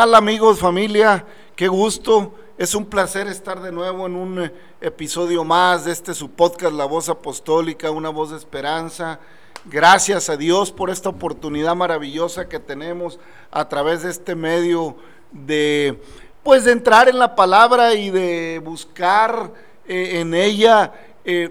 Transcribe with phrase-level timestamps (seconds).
[0.00, 1.26] tal amigos, familia?
[1.54, 2.34] Qué gusto.
[2.56, 6.72] Es un placer estar de nuevo en un eh, episodio más de este su podcast
[6.72, 9.20] La Voz Apostólica, una voz de esperanza.
[9.66, 13.20] Gracias a Dios por esta oportunidad maravillosa que tenemos
[13.50, 14.96] a través de este medio
[15.32, 16.00] de
[16.42, 19.52] pues de entrar en la palabra y de buscar
[19.86, 20.94] eh, en ella
[21.26, 21.50] eh,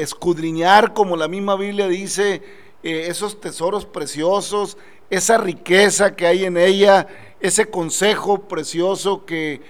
[0.00, 2.40] escudriñar, como la misma Biblia dice,
[2.82, 4.76] eh, esos tesoros preciosos,
[5.10, 7.06] esa riqueza que hay en ella,
[7.40, 9.62] ese consejo precioso que,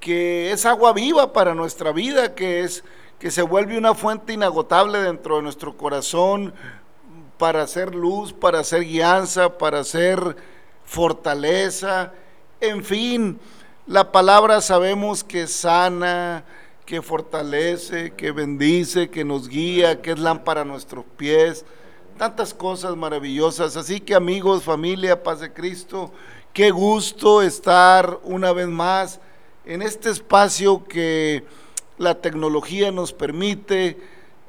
[0.00, 2.84] que es agua viva para nuestra vida, que es
[3.18, 6.54] que se vuelve una fuente inagotable dentro de nuestro corazón
[7.36, 10.36] para hacer luz, para hacer guianza, para hacer
[10.84, 12.12] fortaleza,
[12.60, 13.40] en fin,
[13.86, 16.44] la palabra sabemos que sana,
[16.84, 21.64] que fortalece, que bendice, que nos guía, que es lámpara a nuestros pies,
[22.20, 23.78] tantas cosas maravillosas.
[23.78, 26.12] Así que amigos, familia, paz de Cristo,
[26.52, 29.20] qué gusto estar una vez más
[29.64, 31.44] en este espacio que
[31.96, 33.96] la tecnología nos permite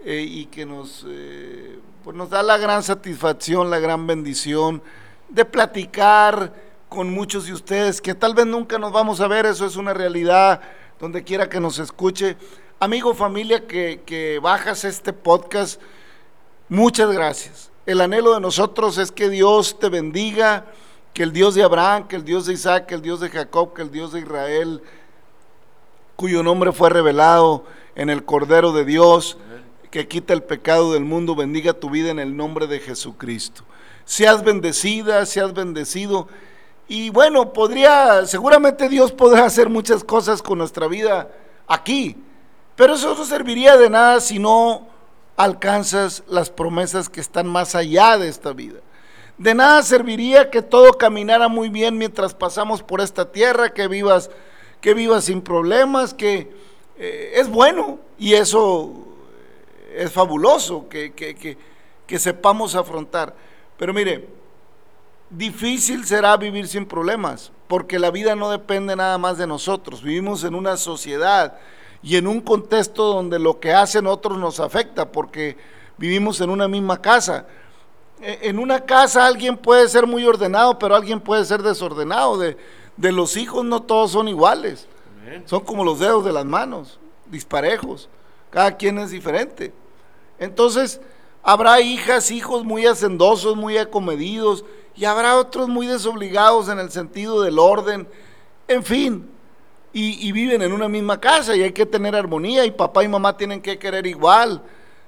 [0.04, 4.82] eh, y que nos, eh, pues nos da la gran satisfacción, la gran bendición
[5.30, 6.54] de platicar
[6.90, 9.94] con muchos de ustedes que tal vez nunca nos vamos a ver, eso es una
[9.94, 10.60] realidad,
[11.00, 12.36] donde quiera que nos escuche.
[12.82, 15.80] Amigo, familia, que, que bajas este podcast,
[16.72, 17.70] muchas gracias.
[17.86, 20.66] El anhelo de nosotros es que Dios te bendiga,
[21.14, 23.74] que el Dios de Abraham, que el Dios de Isaac, que el Dios de Jacob,
[23.74, 24.82] que el Dios de Israel,
[26.16, 27.66] cuyo nombre fue revelado
[27.96, 29.38] en el Cordero de Dios,
[29.90, 33.64] que quita el pecado del mundo, bendiga tu vida en el nombre de Jesucristo.
[34.06, 36.30] Seas bendecida, seas bendecido.
[36.88, 41.30] Y bueno, podría, seguramente Dios podrá hacer muchas cosas con nuestra vida
[41.68, 42.16] aquí,
[42.78, 44.88] pero eso no serviría de nada si no
[45.36, 48.80] alcanzas las promesas que están más allá de esta vida.
[49.38, 54.30] De nada serviría que todo caminara muy bien mientras pasamos por esta tierra, que vivas,
[54.82, 56.52] que vivas sin problemas, que
[56.98, 58.92] eh, es bueno y eso
[59.96, 61.58] es fabuloso que, que, que,
[62.06, 63.34] que sepamos afrontar.
[63.78, 64.30] Pero mire,
[65.32, 70.04] difícil será vivir sin problemas, porque la vida no depende nada más de nosotros.
[70.04, 71.58] Vivimos en una sociedad
[72.04, 75.58] y en un contexto donde lo que hacen otros nos afecta, porque
[75.98, 77.46] vivimos en una misma casa.
[78.22, 82.38] E, En una casa alguien puede ser muy ordenado, pero alguien puede ser desordenado.
[82.38, 82.58] De,
[82.98, 84.88] de los hijos no todos son iguales.
[85.46, 88.10] Son como los dedos de las manos, disparejos.
[88.50, 89.72] Cada quien es diferente.
[90.40, 91.00] Entonces,
[91.44, 94.66] habrá hijas, hijos muy hacendosos, muy acomedidos,
[94.96, 98.08] y habrá otros muy desobligados en el sentido del orden,
[98.68, 99.30] en fin,
[99.94, 103.36] y, viven en una misma casa y hay que tener armonía y papá y mamá
[103.36, 104.62] tienen que querer igual,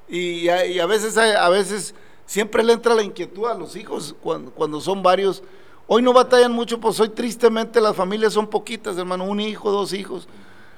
[0.10, 1.96] y, a, y a veces, a veces
[2.26, 5.44] siempre le entra la inquietud a los hijos cuando, cuando son varios.
[5.88, 9.94] Hoy no batallan mucho, pues hoy tristemente las familias son poquitas, hermano, un hijo, dos
[9.94, 10.28] hijos.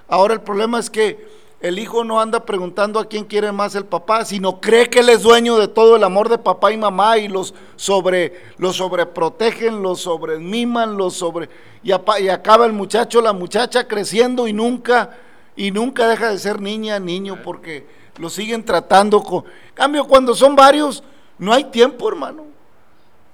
[0.08, 1.28] Ahora el problema es que
[1.68, 5.10] el hijo no anda preguntando a quién quiere más el papá, sino cree que él
[5.10, 9.82] es dueño de todo el amor de papá y mamá y los sobre los sobreprotegen,
[9.82, 11.50] los sobremiman, los sobre
[11.82, 15.18] y, apa- y acaba el muchacho, la muchacha creciendo y nunca
[15.56, 17.88] y nunca deja de ser niña, niño porque
[18.20, 21.04] lo siguen tratando con cambio cuando son varios
[21.38, 22.46] No hay tiempo, hermano.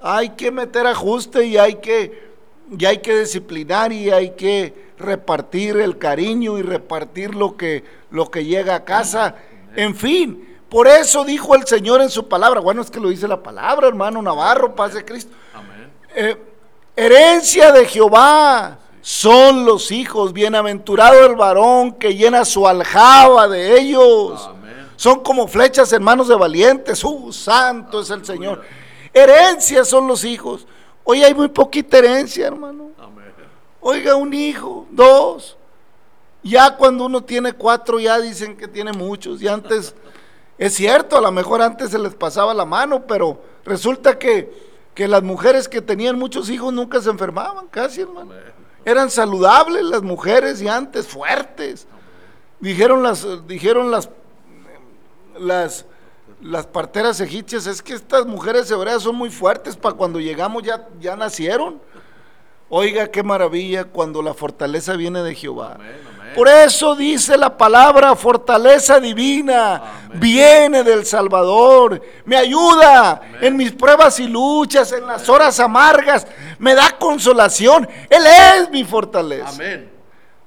[0.01, 2.31] Hay que meter ajuste y hay que,
[2.77, 8.31] y hay que disciplinar y hay que repartir el cariño y repartir lo que, lo
[8.31, 9.35] que llega a casa.
[9.75, 12.62] En fin, por eso dijo el Señor en su palabra.
[12.62, 15.35] Bueno, es que lo dice la palabra, hermano Navarro, paz de Cristo.
[16.15, 16.38] Eh,
[16.95, 20.31] herencia de Jehová son los hijos.
[20.31, 24.50] Bienaventurado el varón que llena su aljaba de ellos.
[24.95, 27.03] Son como flechas en manos de valientes.
[27.03, 28.63] ¡Uh, santo es el Señor!
[29.13, 30.68] Herencia son los hijos.
[31.03, 32.92] Hoy hay muy poquita herencia, hermano.
[33.80, 35.57] Oiga, un hijo, dos.
[36.44, 39.42] Ya cuando uno tiene cuatro, ya dicen que tiene muchos.
[39.42, 39.95] Y antes,
[40.57, 44.51] es cierto, a lo mejor antes se les pasaba la mano, pero resulta que,
[44.94, 48.31] que las mujeres que tenían muchos hijos nunca se enfermaban, casi, hermano.
[48.86, 51.88] Eran saludables las mujeres y antes, fuertes.
[52.59, 54.09] Dijeron las, dijeron las,
[55.39, 55.86] las,
[56.42, 60.88] las parteras egipcias, es que estas mujeres hebreas son muy fuertes, para cuando llegamos ya,
[61.00, 61.82] ya nacieron.
[62.70, 65.78] Oiga, qué maravilla cuando la fortaleza viene de Jehová.
[66.34, 74.18] Por eso dice la palabra fortaleza divina, viene del Salvador, me ayuda en mis pruebas
[74.22, 76.26] y luchas, en las horas amargas,
[76.58, 77.88] me da consolación.
[78.10, 79.50] Él es mi fortaleza.
[79.50, 79.91] Amén.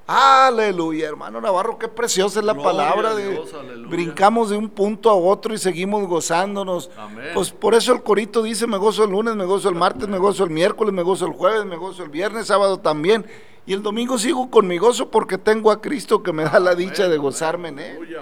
[0.07, 3.15] Aleluya, hermano Navarro, qué preciosa es la palabra.
[3.15, 3.39] De,
[3.87, 6.91] brincamos de un punto a otro y seguimos gozándonos.
[7.33, 10.19] Pues por eso el corito dice, me gozo el lunes, me gozo el martes, me
[10.19, 13.25] gozo el miércoles, me gozo el jueves, me gozo el viernes, sábado también.
[13.65, 16.75] Y el domingo sigo con mi gozo porque tengo a Cristo que me da la
[16.75, 18.17] dicha de gozarme en él.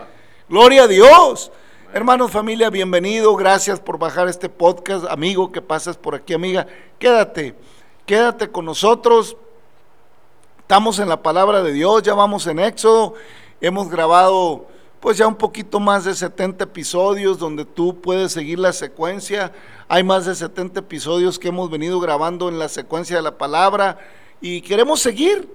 [0.47, 1.51] Gloria a Dios.
[1.93, 3.35] Hermanos, familia, bienvenido.
[3.35, 5.05] Gracias por bajar este podcast.
[5.09, 6.65] Amigo que pasas por aquí, amiga,
[6.97, 7.55] quédate.
[8.05, 9.35] Quédate con nosotros
[10.63, 13.15] Estamos en la palabra de Dios, ya vamos en Éxodo,
[13.59, 14.65] hemos grabado
[15.01, 19.51] pues ya un poquito más de 70 episodios donde tú puedes seguir la secuencia.
[19.89, 23.99] Hay más de 70 episodios que hemos venido grabando en la secuencia de la palabra
[24.39, 25.49] y queremos seguir.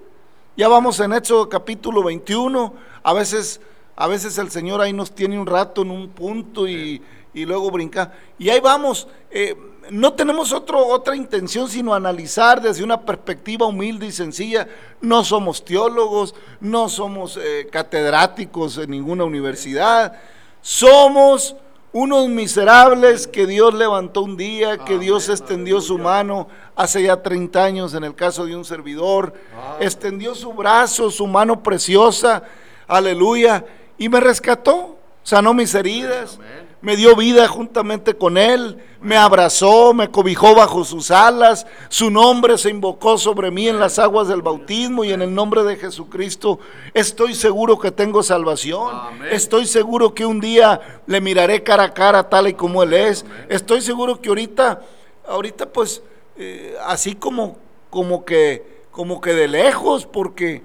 [0.59, 2.75] Ya vamos en Éxodo capítulo 21.
[3.03, 3.63] A veces,
[3.97, 7.01] a veces el Señor ahí nos tiene un rato en un punto y,
[7.35, 8.13] y luego brinca.
[8.39, 9.09] Y ahí vamos.
[9.31, 9.57] Eh,
[9.91, 14.69] no tenemos otro, otra intención sino analizar desde una perspectiva humilde y sencilla.
[15.01, 20.15] No somos teólogos, no somos eh, catedráticos en ninguna universidad.
[20.61, 21.57] Somos
[21.93, 27.65] unos miserables que Dios levantó un día, que Dios extendió su mano hace ya 30
[27.65, 29.33] años en el caso de un servidor.
[29.81, 32.43] Extendió su brazo, su mano preciosa,
[32.87, 33.65] aleluya,
[33.97, 36.39] y me rescató, sanó mis heridas
[36.81, 42.57] me dio vida juntamente con Él, me abrazó, me cobijó bajo sus alas, su nombre
[42.57, 46.61] se invocó sobre mí en las aguas del bautismo y en el nombre de Jesucristo.
[46.95, 48.95] Estoy seguro que tengo salvación,
[49.31, 53.25] estoy seguro que un día le miraré cara a cara tal y como Él es,
[53.49, 54.81] estoy seguro que ahorita,
[55.27, 56.03] ahorita pues
[56.37, 57.59] eh, así como,
[57.91, 60.63] como, que, como que de lejos porque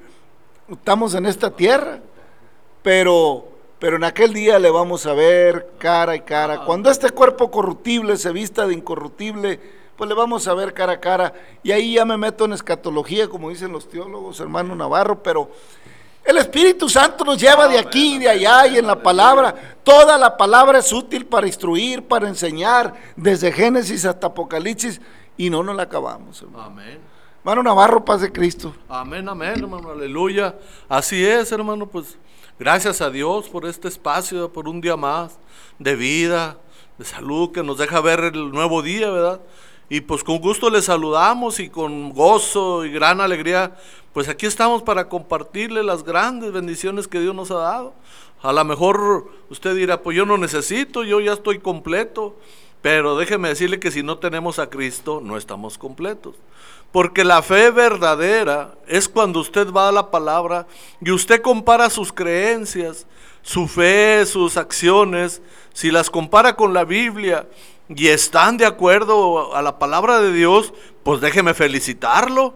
[0.70, 2.02] estamos en esta tierra,
[2.84, 3.53] pero
[3.84, 6.64] pero en aquel día le vamos a ver cara y cara.
[6.64, 9.60] Cuando este cuerpo corruptible se vista de incorruptible,
[9.98, 11.34] pues le vamos a ver cara a cara.
[11.64, 15.52] Y ahí ya me meto en escatología, como dicen los teólogos, hermano Navarro, pero
[16.24, 19.54] el Espíritu Santo nos lleva de aquí y de allá y en la palabra.
[19.84, 25.02] Toda la palabra es útil para instruir, para enseñar, desde Génesis hasta Apocalipsis,
[25.36, 26.64] y no nos la acabamos, hermano.
[26.64, 27.00] Amén.
[27.40, 28.74] Hermano Navarro, paz de Cristo.
[28.88, 30.56] Amén, amén, hermano, aleluya.
[30.88, 32.18] Así es, hermano, pues
[32.60, 35.40] Gracias a Dios por este espacio, por un día más
[35.80, 36.58] de vida,
[37.00, 39.42] de salud que nos deja ver el nuevo día, ¿verdad?
[39.90, 43.76] Y pues con gusto les saludamos y con gozo y gran alegría,
[44.14, 47.96] pues aquí estamos para compartirle las grandes bendiciones que Dios nos ha dado.
[48.44, 52.36] A lo mejor usted dirá, pues yo no necesito, yo ya estoy completo.
[52.84, 56.36] Pero déjeme decirle que si no tenemos a Cristo, no estamos completos.
[56.94, 60.68] Porque la fe verdadera es cuando usted va a la palabra
[61.02, 63.08] y usted compara sus creencias,
[63.42, 65.42] su fe, sus acciones,
[65.74, 67.48] si las compara con la Biblia
[67.90, 70.72] y están de acuerdo a la palabra de Dios,
[71.02, 72.54] pues déjeme felicitarlo.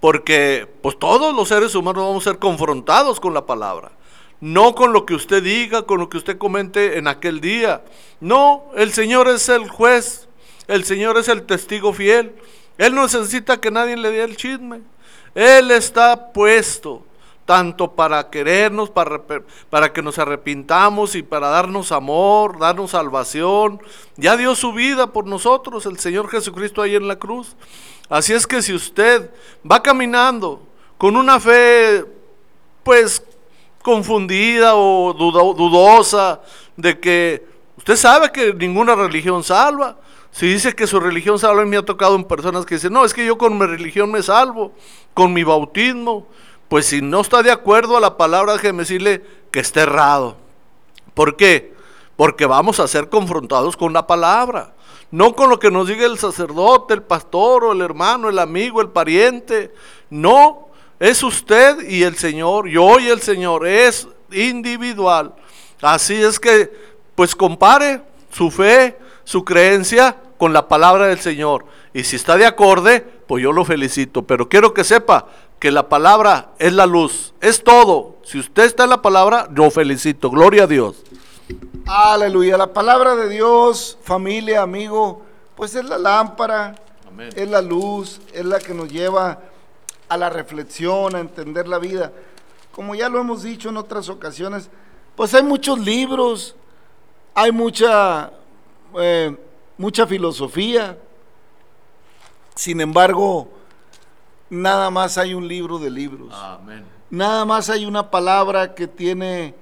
[0.00, 3.92] Porque pues todos los seres humanos vamos a ser confrontados con la palabra
[4.40, 7.82] no con lo que usted diga, con lo que usted comente en aquel día.
[8.20, 10.28] No, el Señor es el juez,
[10.68, 12.34] el Señor es el testigo fiel.
[12.78, 14.80] Él no necesita que nadie le dé el chisme.
[15.34, 17.02] Él está puesto
[17.44, 19.22] tanto para querernos, para,
[19.70, 23.80] para que nos arrepintamos y para darnos amor, darnos salvación.
[24.16, 27.54] Ya dio su vida por nosotros, el Señor Jesucristo ahí en la cruz.
[28.08, 29.30] Así es que si usted
[29.70, 30.62] va caminando
[30.98, 32.04] con una fe,
[32.82, 33.22] pues
[33.82, 36.40] confundida o dudosa
[36.76, 37.56] de que
[37.86, 39.96] Usted sabe que ninguna religión salva.
[40.36, 43.14] Si dice que su religión salva, me ha tocado en personas que dicen, no, es
[43.14, 44.74] que yo con mi religión me salvo,
[45.14, 46.26] con mi bautismo.
[46.68, 50.36] Pues si no está de acuerdo a la palabra, déjeme decirle que está errado.
[51.14, 51.72] ¿Por qué?
[52.16, 54.74] Porque vamos a ser confrontados con la palabra.
[55.10, 58.82] No con lo que nos diga el sacerdote, el pastor o el hermano, el amigo,
[58.82, 59.72] el pariente.
[60.10, 60.68] No,
[61.00, 65.34] es usted y el Señor, yo y el Señor, es individual.
[65.80, 66.70] Así es que,
[67.14, 71.64] pues compare su fe, su creencia con la palabra del Señor.
[71.92, 74.22] Y si está de acorde, pues yo lo felicito.
[74.22, 75.26] Pero quiero que sepa
[75.58, 78.16] que la palabra es la luz, es todo.
[78.24, 80.30] Si usted está en la palabra, yo felicito.
[80.30, 81.02] Gloria a Dios.
[81.86, 82.56] Aleluya.
[82.56, 85.22] La palabra de Dios, familia, amigo,
[85.54, 86.74] pues es la lámpara,
[87.06, 87.30] Amén.
[87.34, 89.40] es la luz, es la que nos lleva
[90.08, 92.12] a la reflexión, a entender la vida.
[92.72, 94.68] Como ya lo hemos dicho en otras ocasiones,
[95.14, 96.54] pues hay muchos libros,
[97.34, 98.30] hay mucha,
[98.98, 99.34] eh,
[99.76, 100.98] mucha filosofía.
[102.54, 103.48] Sin embargo,
[104.48, 106.32] nada más hay un libro de libros.
[106.34, 106.84] Amén.
[107.10, 109.54] Nada más hay una palabra que tiene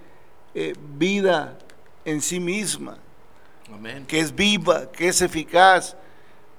[0.55, 1.59] eh, vida
[2.05, 2.97] en sí misma,
[3.73, 4.07] Amén.
[4.07, 5.97] que es viva, que es eficaz,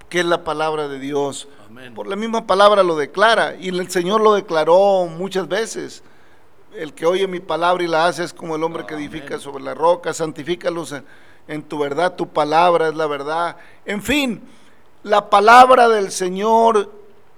[0.09, 1.47] que es la palabra de Dios.
[1.67, 1.93] Amén.
[1.93, 6.03] Por la misma palabra lo declara y el Señor lo declaró muchas veces.
[6.75, 9.63] El que oye mi palabra y la hace es como el hombre que edifica sobre
[9.63, 11.05] la roca, santifícalos en,
[11.47, 13.57] en tu verdad, tu palabra es la verdad.
[13.85, 14.41] En fin,
[15.03, 16.91] la palabra del Señor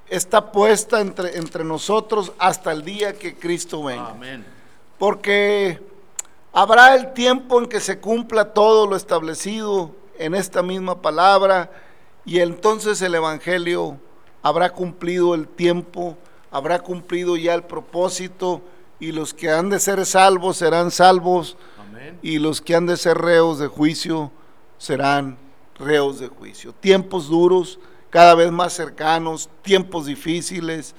[0.09, 4.09] está puesta entre, entre nosotros hasta el día que Cristo venga.
[4.09, 4.45] Amén.
[4.97, 5.81] Porque
[6.53, 11.69] habrá el tiempo en que se cumpla todo lo establecido en esta misma palabra
[12.25, 13.97] y entonces el Evangelio
[14.41, 16.17] habrá cumplido el tiempo,
[16.51, 18.61] habrá cumplido ya el propósito
[18.99, 21.57] y los que han de ser salvos serán salvos
[22.21, 24.31] Y los que han de ser reos de juicio
[24.77, 25.37] serán
[25.79, 26.73] reos de juicio.
[26.73, 30.95] Tiempos duros, cada vez más cercanos, tiempos difíciles,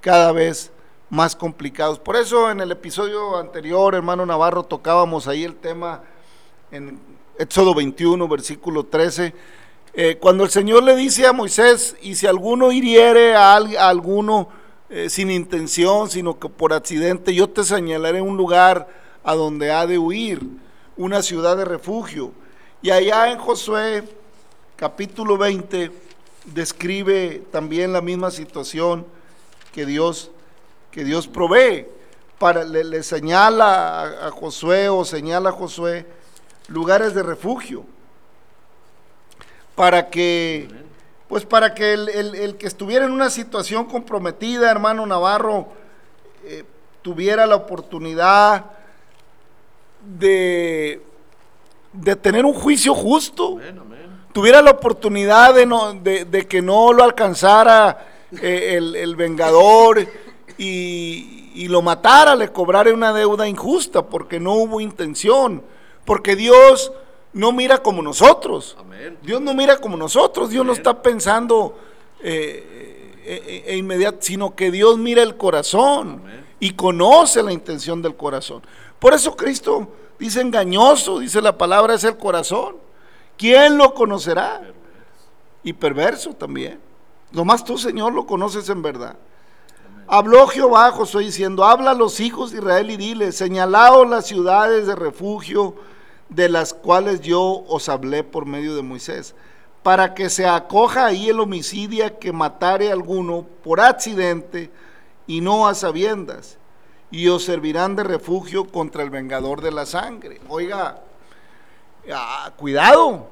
[0.00, 0.70] cada vez
[1.10, 1.98] más complicados.
[1.98, 6.02] Por eso en el episodio anterior, hermano Navarro, tocábamos ahí el tema
[6.70, 6.98] en
[7.38, 9.34] Éxodo 21, versículo 13,
[9.94, 14.48] eh, cuando el Señor le dice a Moisés, y si alguno hiriere a, al- alguno
[14.90, 18.88] eh, sin intención, sino que por accidente, yo te señalaré un lugar
[19.26, 20.40] a donde ha de huir,
[20.96, 22.32] una ciudad de refugio.
[22.80, 24.04] Y allá en Josué,
[24.76, 25.90] capítulo 20,
[26.46, 29.04] describe también la misma situación
[29.72, 30.30] que Dios,
[30.92, 31.86] que Dios provee.
[32.38, 36.06] Para, le, señala a, Josué o señala a Josué
[36.68, 37.84] lugares de refugio
[39.74, 40.68] para que
[41.28, 45.66] pues para que el, el- el que estuviera en una situación comprometida, hermano Navarro,
[46.44, 46.62] eh,
[47.02, 48.66] tuviera la oportunidad
[50.06, 51.02] de,
[51.92, 53.78] de tener un juicio justo Amén.
[53.78, 54.00] Amén.
[54.32, 58.06] tuviera la oportunidad de, no, de, de que no lo alcanzara
[58.42, 60.06] eh, el, el vengador
[60.58, 65.62] y, y lo matara, le cobrara una deuda injusta porque no hubo intención,
[66.04, 66.92] porque Dios
[67.32, 68.76] no mira como nosotros.
[68.78, 69.18] Amén.
[69.22, 71.78] Dios no mira como nosotros, Dios no está pensando
[72.22, 76.45] eh, eh, eh, inmediato, sino que Dios mira el corazón Amén.
[76.58, 78.62] Y conoce la intención del corazón.
[78.98, 82.76] Por eso Cristo dice engañoso, dice la palabra, es el corazón.
[83.36, 84.62] ¿Quién lo conocerá?
[85.62, 86.80] Y perverso también.
[87.32, 89.16] Nomás tú, Señor, lo conoces en verdad.
[90.08, 94.86] Habló Jehová Josué diciendo, habla a los hijos de Israel y dile, señalaos las ciudades
[94.86, 95.74] de refugio
[96.28, 99.34] de las cuales yo os hablé por medio de Moisés,
[99.82, 104.70] para que se acoja ahí el homicidio que matare a alguno por accidente
[105.26, 106.58] y no a sabiendas,
[107.10, 110.40] y os servirán de refugio contra el vengador de la sangre.
[110.48, 111.00] Oiga,
[112.12, 113.28] ah, cuidado.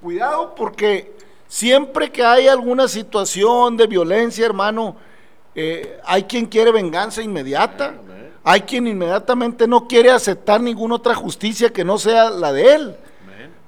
[0.00, 1.14] Cuidado porque
[1.48, 4.96] siempre que hay alguna situación de violencia, hermano,
[5.54, 7.94] eh, hay quien quiere venganza inmediata.
[8.44, 12.96] Hay quien inmediatamente no quiere aceptar ninguna otra justicia que no sea la de él.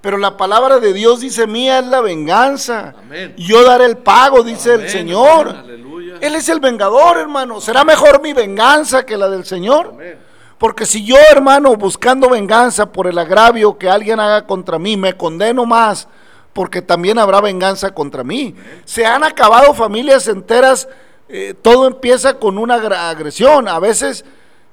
[0.01, 2.95] Pero la palabra de Dios dice, mía es la venganza.
[2.99, 3.35] Amén.
[3.37, 5.49] Yo daré el pago, dice el Señor.
[5.49, 5.67] amén,
[6.15, 6.27] aleluya.
[6.29, 7.61] Él es el vengador, hermano.
[7.61, 9.91] ¿Será mejor mi venganza que la del Señor?
[9.95, 10.19] Amén.
[10.59, 15.17] Porque si yo, hermano, buscando venganza por el agravio que alguien haga contra mí, me
[15.17, 16.07] condeno más,
[16.53, 18.55] porque también habrá venganza contra mí.
[18.85, 20.87] Se han acabado familias enteras,
[21.31, 23.69] eh, todo empieza con una agresión.
[23.69, 24.23] A veces,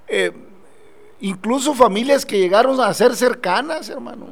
[0.10, 0.34] eh,
[1.22, 4.27] incluso familias que llegaron a ser cercanas, hermano.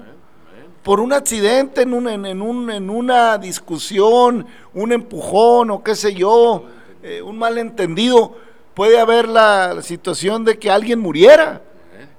[0.83, 5.95] Por un accidente, en, un- en- en un- en una discusión, un empujón o qué
[5.95, 6.63] sé yo,
[7.07, 8.35] eh, un malentendido,
[8.73, 11.61] puede haber la, situación de que alguien muriera.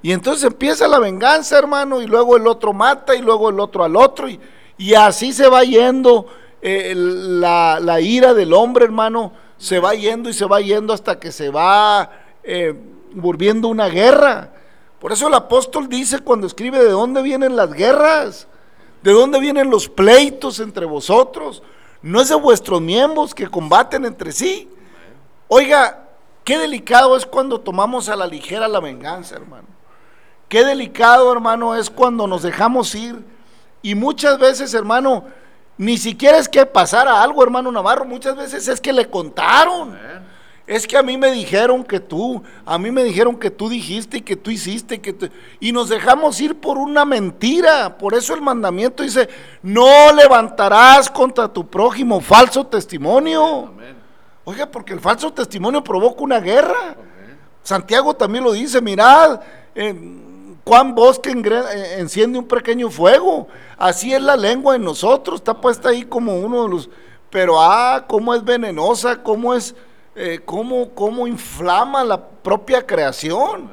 [0.00, 3.82] Y entonces empieza la venganza, hermano, y luego el otro mata y luego el otro
[3.82, 4.28] al otro.
[4.28, 4.38] Y,
[4.78, 6.28] y así se va yendo
[6.62, 11.18] eh, la, la, ira del hombre, hermano, se va yendo y se va yendo hasta
[11.18, 12.08] que se va
[12.44, 12.72] eh,
[13.12, 14.52] volviendo una guerra.
[15.00, 18.46] Por eso el apóstol dice cuando escribe de dónde vienen las guerras,
[19.02, 21.64] de dónde vienen los pleitos entre vosotros.
[22.02, 24.68] No es de vuestros miembros que combaten entre sí.
[25.48, 26.04] Oiga,
[26.44, 29.68] qué delicado es cuando tomamos a la ligera la venganza, hermano.
[30.48, 33.24] Qué delicado, hermano, es cuando nos dejamos ir.
[33.82, 35.24] Y muchas veces, hermano,
[35.78, 38.04] ni siquiera es que pasara algo, hermano Navarro.
[38.04, 39.96] Muchas veces es que le contaron.
[40.66, 44.18] Es que a mí me dijeron que tú, a mí me dijeron que tú dijiste
[44.18, 47.96] y que tú hiciste, que y nos dejamos ir por una mentira.
[47.96, 49.28] Por eso el mandamiento dice,
[49.62, 53.72] no levantarás contra tu prójimo falso testimonio.
[54.48, 56.96] Oiga, porque el falso testimonio provoca una guerra.
[57.64, 59.40] Santiago también lo dice, mirad,
[59.74, 59.92] eh,
[60.62, 63.48] cuán bosque eh, enciende un pequeño fuego.
[63.76, 66.88] Así es la lengua en nosotros, está puesta ahí como uno de los...
[67.28, 69.74] Pero ah, cómo es venenosa, cómo es
[70.18, 73.68] eh, cómo, inflama la propia creación.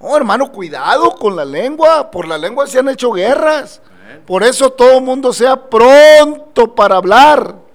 [0.00, 2.10] Oh, hermano, cuidado con la lengua.
[2.10, 3.80] Por la lengua se han hecho guerras.
[4.26, 7.67] Por eso todo mundo sea pronto para hablar.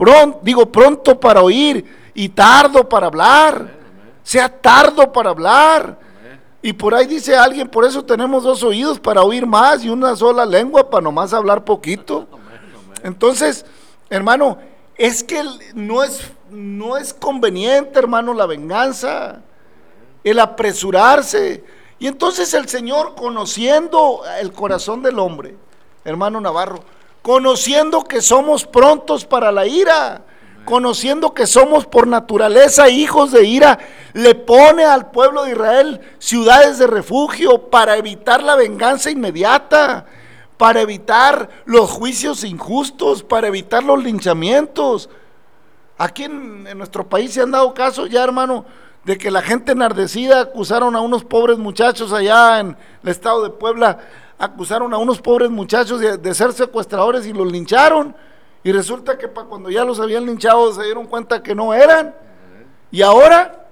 [0.00, 3.70] Pronto, digo, pronto para oír y tardo para hablar.
[4.22, 5.98] Sea tardo para hablar.
[6.62, 10.16] Y por ahí dice alguien, por eso tenemos dos oídos para oír más y una
[10.16, 12.26] sola lengua para nomás hablar poquito.
[13.02, 13.66] Entonces,
[14.08, 14.56] hermano,
[14.96, 19.42] es que no es, no es conveniente, hermano, la venganza,
[20.24, 21.62] el apresurarse.
[21.98, 25.56] Y entonces el Señor, conociendo el corazón del hombre,
[26.06, 26.82] hermano Navarro,
[27.22, 30.22] conociendo que somos prontos para la ira,
[30.64, 33.78] conociendo que somos por naturaleza hijos de ira,
[34.12, 40.06] le pone al pueblo de Israel ciudades de refugio para evitar la venganza inmediata
[40.60, 45.08] para evitar los juicios injustos, para evitar los linchamientos.
[45.96, 48.66] Aquí en, nuestro país se han dado casos ya, hermano,
[49.04, 53.48] de que la gente enardecida acusaron a unos pobres muchachos allá en el estado de
[53.48, 54.00] Puebla,
[54.40, 58.16] acusaron a unos pobres muchachos de, ser secuestradores y los lincharon.
[58.64, 62.14] Y resulta que para cuando ya los habían linchado se dieron cuenta que no eran.
[62.90, 63.68] Y ahora,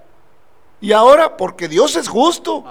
[0.80, 2.64] y ahora, porque Dios es justo.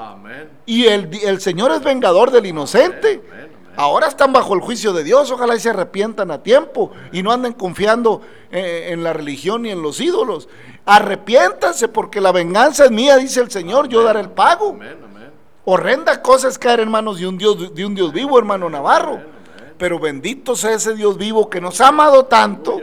[0.66, 3.22] Y el, el, Señor es vengador del inocente.
[3.76, 7.32] Ahora están bajo el juicio de Dios, ojalá y se arrepientan a tiempo y no
[7.32, 10.50] anden confiando eh, en la religión y en los ídolos.
[10.84, 14.80] Arrepiéntanse porque la venganza es mía, dice el Señor, yo daré el pago.
[15.70, 19.20] Horrenda cosa es caer en manos de un Dios, de un Dios vivo, hermano Navarro.
[19.78, 22.80] Pero bendito sea ese Dios vivo que nos ha amado tanto,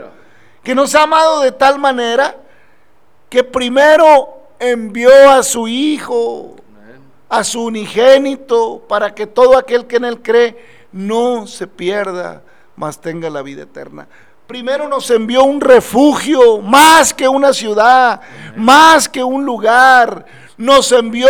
[0.61, 2.37] que nos ha amado de tal manera
[3.27, 6.57] que primero envió a su Hijo,
[7.27, 10.55] a su unigénito, para que todo aquel que en él cree
[10.91, 12.43] no se pierda,
[12.75, 14.07] mas tenga la vida eterna.
[14.45, 18.21] Primero nos envió un refugio, más que una ciudad,
[18.55, 20.23] más que un lugar.
[20.55, 21.27] Nos envió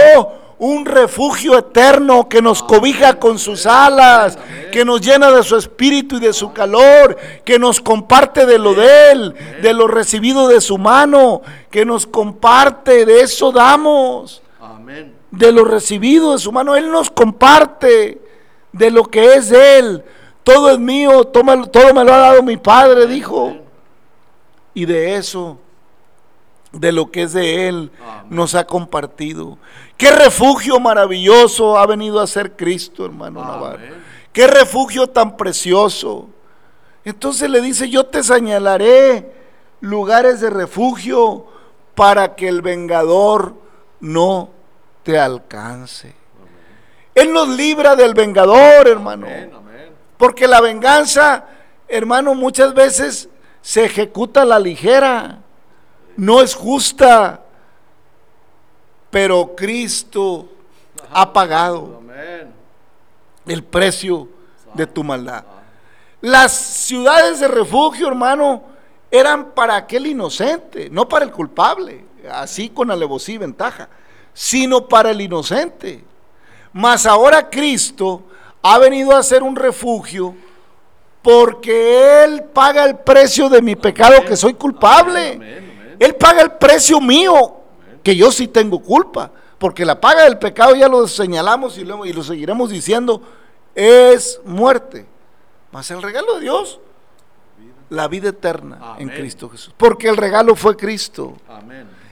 [0.58, 4.38] un refugio eterno que nos cobija con sus alas,
[4.72, 8.74] que nos llena de su espíritu y de su calor, que nos comparte de lo
[8.74, 14.42] de Él, de lo recibido de su mano, que nos comparte, de eso damos,
[15.32, 18.22] de lo recibido de su mano, Él nos comparte
[18.72, 20.04] de lo que es de Él.
[20.44, 23.56] Todo es mío, todo me, lo ha dado mi Padre, dijo.
[24.74, 25.58] Y de eso,
[26.76, 27.92] de lo que es de Él,
[28.30, 29.58] nos ha compartido.
[29.98, 33.80] Qué refugio maravilloso ha venido a ser Cristo, hermano Navarro.
[34.32, 36.28] Qué refugio tan precioso.
[37.06, 39.32] Entonces le dice, yo te señalaré
[39.80, 41.46] lugares de refugio
[41.94, 43.56] para que el vengador
[44.00, 44.50] no
[45.04, 46.14] te alcance.
[47.14, 49.28] Él nos libra del vengador, hermano.
[50.18, 51.46] Porque la venganza,
[51.88, 53.30] hermano, muchas veces
[53.62, 55.45] se ejecuta a la ligera.
[56.18, 57.42] No es justa.
[59.10, 60.50] Pero Cristo
[61.12, 62.02] ha pagado
[63.46, 64.28] el precio
[64.74, 65.44] de tu maldad.
[66.22, 68.64] Las ciudades de refugio, hermano,
[69.12, 73.88] eran para aquel inocente, no para el culpable, así con alevosía y ventaja,
[74.34, 76.04] sino para el inocente.
[76.74, 78.24] Mas ahora Cristo
[78.62, 80.36] ha venido a ser un refugio
[81.22, 85.65] porque Él paga el precio de mi pecado que soy culpable.
[86.00, 87.58] Él paga el precio mío
[88.04, 89.32] que yo sí tengo culpa.
[89.58, 93.22] Porque la paga del pecado ya lo señalamos y lo, y lo seguiremos diciendo,
[93.74, 95.06] es muerte.
[95.72, 96.80] Mas el regalo de Dios,
[97.90, 99.74] la vida eterna en Cristo Jesús.
[99.78, 101.36] Porque el regalo fue Cristo.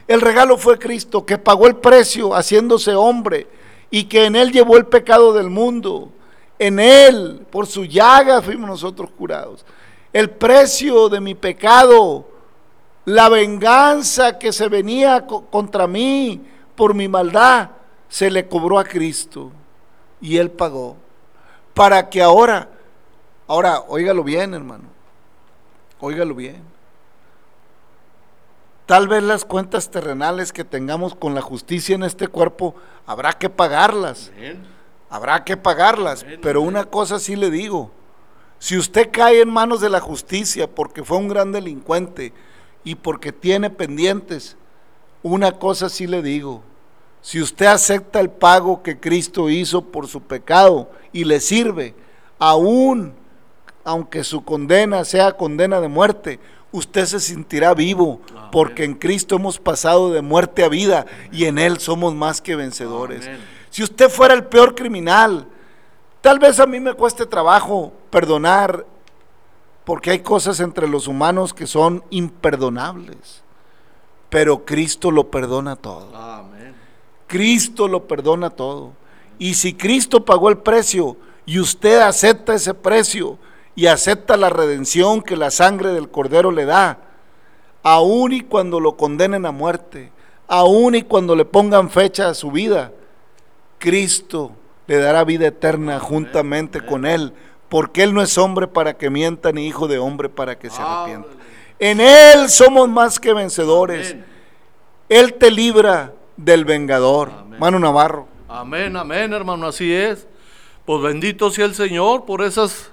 [0.08, 3.48] El regalo fue Cristo que pagó el precio haciéndose hombre
[3.90, 6.12] y que en Él llevó el pecado del mundo.
[6.60, 9.66] En Él, por su llaga, fuimos nosotros curados.
[10.12, 12.28] El precio de mi pecado,
[13.06, 16.42] la venganza que se venía contra mí
[16.76, 17.70] por mi maldad,
[18.08, 19.52] se le cobró a Cristo
[20.22, 20.98] y Él pagó.
[21.74, 22.70] Para que ahora,
[23.48, 24.86] ahora, óigalo bien, hermano,
[26.00, 26.74] óigalo bien.
[28.86, 33.50] Tal vez las cuentas terrenales que tengamos con la justicia en este cuerpo, habrá que
[33.50, 34.32] pagarlas.
[35.10, 36.26] Habrá que pagarlas.
[36.42, 37.92] Pero una cosa sí le digo.
[38.60, 42.34] Si usted cae en manos de la justicia porque fue un gran delincuente
[42.84, 44.58] y porque tiene pendientes,
[45.22, 46.62] una cosa sí le digo.
[47.22, 51.96] Si usted acepta el pago que Cristo hizo por su pecado y le sirve,
[52.38, 53.14] aún
[53.86, 56.40] aunque su condena sea condena de muerte,
[56.72, 61.58] usted se sentirá vivo, porque en Cristo hemos pasado de muerte a vida y en
[61.58, 63.30] Él somos más que vencedores.
[63.70, 65.48] Si usted fuera el peor criminal,
[66.22, 68.86] tal vez a mí me cueste trabajo perdonar,
[69.84, 73.44] porque hay cosas entre los humanos que son imperdonables,
[74.30, 76.10] pero Cristo lo perdona todo.
[77.28, 78.94] Cristo lo perdona todo.
[79.40, 83.38] Y si Cristo pagó el precio y usted acepta ese precio,
[83.76, 87.00] y acepta la redención que la sangre del Cordero le da,
[87.82, 90.12] aun y cuando lo condenen a muerte,
[90.48, 92.92] aun y cuando le pongan fecha a su vida,
[93.80, 94.52] Cristo
[94.88, 97.34] le dará vida eterna juntamente con Él,
[97.74, 100.80] porque Él no es hombre para que mienta, ni hijo de hombre para que se
[100.80, 101.28] arrepienta.
[101.80, 104.16] En Él somos más que vencedores.
[105.10, 107.32] Él te libra del vengador.
[107.58, 108.28] Mano Navarro.
[108.48, 110.28] Amén, amén, hermano, así es.
[110.86, 112.92] Pues bendito sea el Señor por esas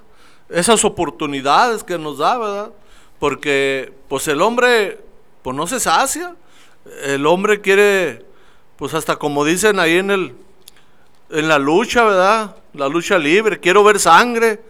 [0.49, 2.71] esas oportunidades que nos da, ¿verdad?
[3.19, 4.99] Porque pues el hombre
[5.43, 6.35] pues no se sacia.
[7.03, 8.25] El hombre quiere
[8.77, 10.35] pues hasta como dicen ahí en el
[11.31, 12.55] en la lucha, ¿verdad?
[12.73, 14.61] La lucha libre, quiero ver sangre.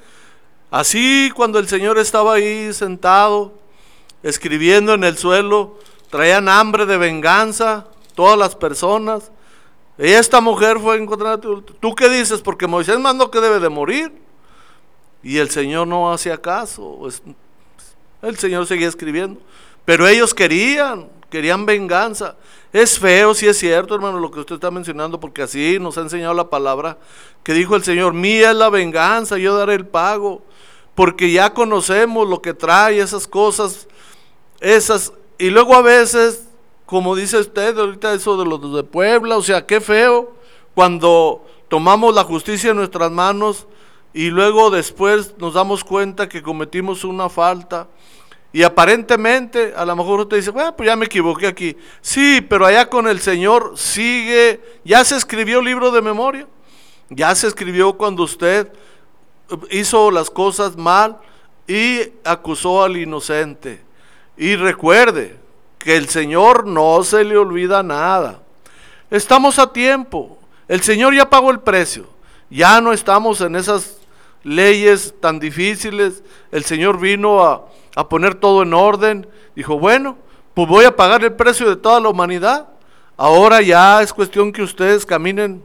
[0.69, 3.59] Así cuando el Señor estaba ahí sentado
[4.23, 9.31] escribiendo en el suelo, traían hambre de venganza todas las personas.
[9.97, 12.41] Y esta mujer fue encontrada, ¿tú qué dices?
[12.41, 14.11] Porque Moisés mandó que debe de morir.
[15.23, 17.07] Y el Señor no hacía caso.
[18.21, 19.39] El Señor seguía escribiendo.
[19.85, 22.35] Pero ellos querían, querían venganza.
[22.71, 26.01] Es feo, sí es cierto, hermano, lo que usted está mencionando, porque así nos ha
[26.01, 26.99] enseñado la palabra
[27.43, 30.43] que dijo el Señor, mía es la venganza, yo daré el pago,
[30.93, 33.87] porque ya conocemos lo que trae esas cosas,
[34.59, 36.47] esas, y luego a veces,
[36.85, 40.35] como dice usted ahorita eso de los de Puebla, o sea, qué feo,
[40.75, 43.65] cuando tomamos la justicia en nuestras manos
[44.13, 47.87] y luego después nos damos cuenta que cometimos una falta.
[48.53, 51.77] Y aparentemente, a lo mejor usted dice, bueno, pues ya me equivoqué aquí.
[52.01, 56.47] Sí, pero allá con el Señor sigue, ya se escribió el libro de memoria.
[57.09, 58.71] Ya se escribió cuando usted
[59.69, 61.17] hizo las cosas mal
[61.67, 63.81] y acusó al inocente.
[64.37, 65.37] Y recuerde
[65.77, 68.41] que el Señor no se le olvida nada.
[69.09, 70.37] Estamos a tiempo.
[70.67, 72.07] El Señor ya pagó el precio.
[72.49, 73.97] Ya no estamos en esas
[74.43, 77.67] leyes tan difíciles, el Señor vino a,
[78.09, 79.27] poner todo en orden.
[79.55, 80.17] Dijo, bueno,
[80.53, 82.67] pues voy a pagar el precio de toda la humanidad.
[83.17, 85.63] Ahora ya es cuestión que ustedes caminen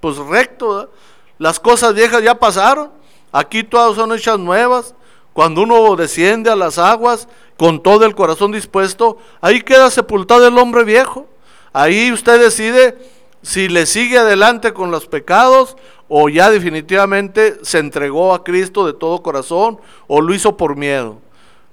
[0.00, 0.90] pues recto.
[1.38, 2.90] Las cosas viejas ya pasaron.
[3.32, 4.94] Aquí todas son hechas nuevas.
[5.32, 10.58] Cuando uno desciende a las aguas con todo el corazón dispuesto, ahí queda sepultado el
[10.58, 11.26] hombre viejo.
[11.72, 12.98] Ahí usted decide
[13.42, 15.76] si le sigue adelante con los pecados
[16.08, 21.20] o ya definitivamente se entregó a Cristo de todo corazón o lo hizo por miedo.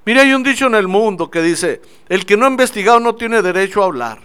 [0.06, 3.16] Mire, hay un dicho en el mundo que dice, el que no ha investigado no
[3.16, 4.20] tiene derecho a hablar.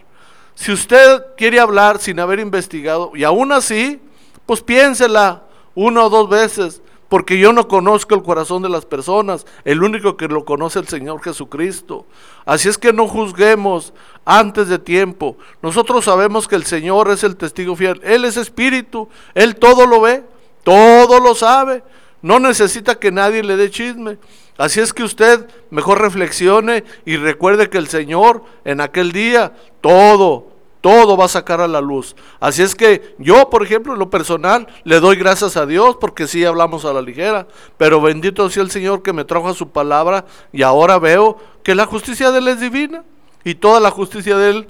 [0.55, 3.99] Si usted quiere hablar sin haber investigado, y aún así,
[4.45, 9.45] pues piénsela una o dos veces, porque yo no conozco el corazón de las personas,
[9.65, 12.07] el único que lo conoce es el Señor Jesucristo.
[12.47, 13.93] Así es que no juzguemos
[14.25, 15.37] antes de tiempo.
[15.61, 20.01] Nosotros sabemos que el Señor es el testigo fiel, Él es espíritu, Él todo lo
[20.01, 20.23] ve,
[20.63, 21.83] todo lo sabe,
[22.23, 24.17] no necesita que nadie le dé chisme.
[24.57, 30.50] Así es que usted mejor reflexione y recuerde que el Señor en aquel día todo,
[30.81, 32.17] todo va a sacar a la luz.
[32.39, 36.27] Así es que yo, por ejemplo, en lo personal, le doy gracias a Dios porque
[36.27, 39.69] sí hablamos a la ligera, pero bendito sea el Señor que me trajo a su
[39.69, 43.05] palabra y ahora veo que la justicia de Él es divina
[43.45, 44.69] y toda la justicia de Él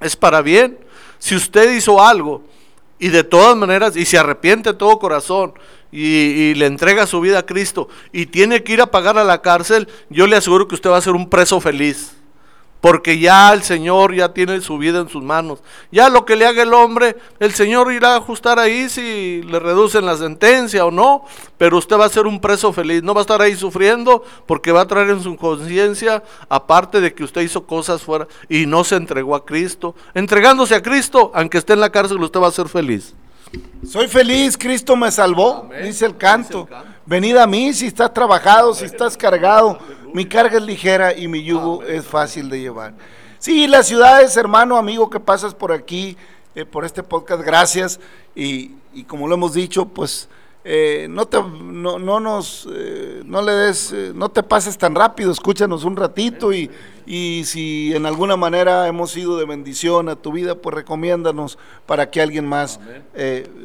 [0.00, 0.78] es para bien.
[1.18, 2.42] Si usted hizo algo
[2.98, 5.54] y de todas maneras, y se arrepiente todo corazón
[5.92, 9.42] y, le entrega su vida a Cristo y tiene que ir a pagar a la
[9.42, 12.16] cárcel, yo le aseguro que usted va a ser un preso feliz
[12.80, 15.60] Porque ya el Señor ya tiene su vida en sus manos.
[15.90, 19.58] Ya lo que le haga el hombre, el Señor irá a ajustar ahí si le
[19.58, 21.24] reducen la sentencia o no.
[21.58, 23.02] Pero usted va a ser un preso feliz.
[23.02, 27.14] No va a estar ahí sufriendo porque va a traer en su conciencia, aparte de
[27.14, 29.94] que usted hizo cosas fuera y no se entregó a Cristo.
[30.14, 33.14] Entregándose a Cristo, aunque esté en la cárcel, usted va a ser feliz.
[33.88, 35.84] Soy feliz, Cristo me salvó, Amén.
[35.84, 36.64] dice el canto.
[36.64, 36.96] Dice el canto.
[37.06, 39.78] Venid a mí si estás trabajado, si estás cargado.
[40.16, 42.94] Mi carga es ligera y mi yugo es fácil de llevar.
[43.38, 46.16] Sí, las ciudades, hermano, amigo, que pasas por aquí,
[46.54, 48.00] eh, por este podcast, gracias.
[48.34, 50.30] Y, y como lo hemos dicho, pues
[50.68, 54.94] eh, no, te, no, no nos, eh, no le des, eh, no te pases tan
[54.94, 56.70] rápido, escúchanos un ratito y,
[57.06, 62.10] y si en alguna manera hemos sido de bendición a tu vida, pues recomiéndanos para
[62.10, 62.80] que alguien más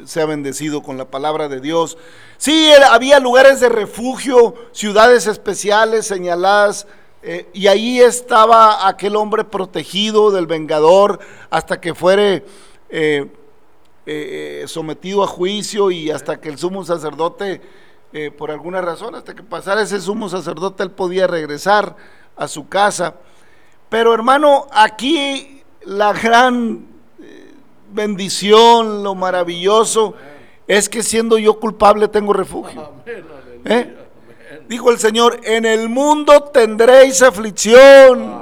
[0.04, 1.98] sea bendecido con la palabra de Dios.
[2.36, 6.86] Sí, había lugares de refugio, ciudades especiales señaladas,
[7.24, 12.44] eh, y ahí estaba aquel hombre protegido del vengador hasta que fuere
[12.88, 13.30] eh,
[14.06, 17.60] eh, sometido a juicio y hasta que el sumo sacerdote,
[18.12, 21.96] eh, por alguna razón, hasta que pasara ese sumo sacerdote, él podía regresar
[22.36, 23.14] a su casa.
[23.88, 26.86] Pero hermano, aquí la gran
[27.20, 27.52] eh,
[27.92, 30.14] bendición, lo maravilloso,
[30.66, 32.90] es que siendo yo culpable tengo refugio.
[33.64, 33.96] ¿Eh?
[34.68, 38.41] Dijo el Señor, en el mundo tendréis aflicción,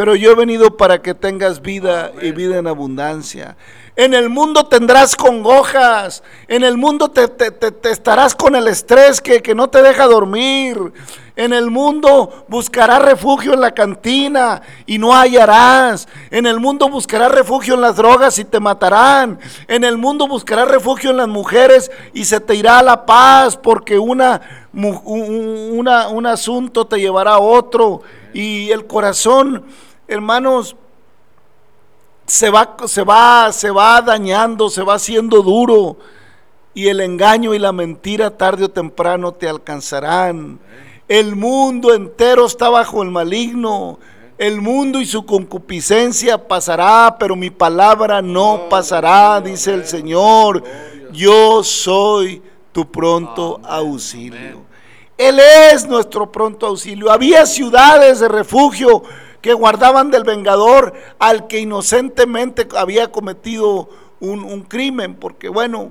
[0.00, 3.58] pero yo he venido para que tengas vida y vida en abundancia.
[3.96, 8.66] En el mundo tendrás congojas, en el mundo te, te- te- te estarás con el
[8.66, 10.78] estrés que, que no te deja dormir.
[11.36, 16.08] En el mundo buscarás refugio en la cantina y no hallarás.
[16.30, 19.38] En el mundo buscarás refugio en las drogas y te matarán.
[19.68, 23.98] En el mundo buscarás refugio en las mujeres y se te irá la paz porque
[23.98, 24.40] una,
[24.72, 28.00] una- un asunto te llevará a otro.
[28.32, 29.64] Y el corazón,
[30.10, 30.76] hermanos,
[32.26, 35.96] se va, se va, se va dañando, se va haciendo duro.
[36.74, 40.58] Y el engaño y la mentira tarde o temprano te alcanzarán.
[41.08, 43.98] El mundo entero está bajo el maligno.
[44.38, 50.64] El mundo y su concupiscencia pasará, pero mi palabra no pasará, dice el Señor.
[51.12, 52.42] Yo soy
[52.72, 54.62] tu pronto auxilio.
[55.18, 57.10] Él es nuestro pronto auxilio.
[57.10, 59.02] Había ciudades de refugio
[59.40, 63.88] que guardaban del vengador al que inocentemente había cometido
[64.20, 65.90] un, un crimen, porque bueno,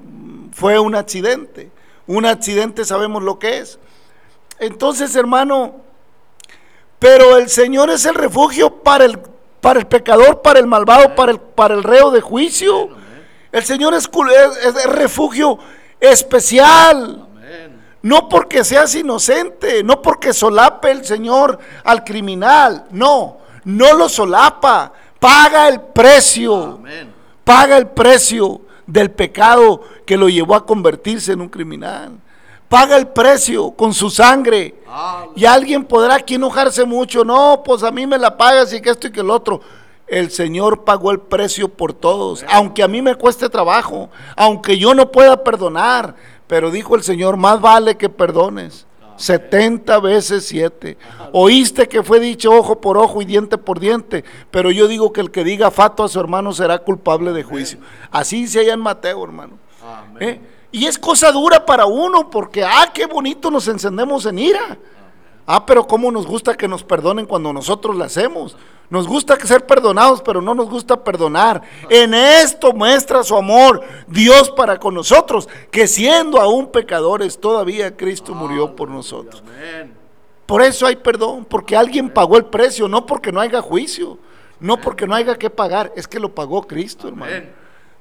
[0.53, 1.71] fue un accidente.
[2.07, 3.79] Un accidente sabemos lo que es.
[4.59, 5.75] Entonces, hermano,
[6.99, 9.19] pero el Señor es el refugio para el,
[9.62, 12.89] para el pecador, para el malvado, para el, para el reo de juicio.
[13.51, 15.57] El Señor es, es- es el refugio
[15.99, 17.25] especial.
[18.01, 24.93] No porque seas inocente, no porque solape el Señor al criminal, no, no lo solapa,
[25.19, 26.79] paga el precio,
[27.43, 32.12] paga el precio del pecado que lo llevó a convertirse en un criminal.
[32.69, 34.75] Paga el precio con su sangre.
[35.35, 38.91] Y alguien podrá aquí enojarse mucho, no, pues a mí me la pagas y que
[38.91, 39.62] esto y que el otro.
[40.07, 44.95] El Señor pagó el precio por todos, aunque a mí me cueste trabajo, aunque yo
[44.95, 46.15] no pueda perdonar,
[46.49, 48.88] pero dijo el Señor, más vale que perdones.
[49.17, 50.97] 70 veces 7.
[51.31, 55.21] Oíste que fue dicho ojo por ojo y diente por diente, pero yo digo que
[55.21, 57.77] el que diga fato a su hermano será culpable de juicio.
[58.09, 59.59] Así dice allá en Mateo, hermano.
[60.19, 60.41] ¿Eh?
[60.71, 64.79] Y es cosa dura para uno, porque, ah, qué bonito nos encendemos en ira.
[65.51, 68.55] Ah, pero cómo nos gusta que nos perdonen cuando nosotros lo hacemos.
[68.88, 71.63] Nos gusta ser perdonados, pero no nos gusta perdonar.
[71.89, 78.35] En esto muestra su amor Dios para con nosotros, que siendo aún pecadores, todavía Cristo
[78.35, 79.41] murió por nosotros.
[80.45, 84.19] Por eso hay perdón, porque alguien pagó el precio, no porque no haya juicio,
[84.59, 87.47] no porque no haya que pagar, es que lo pagó Cristo, hermano.